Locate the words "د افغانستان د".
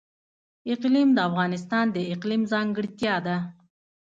1.15-1.97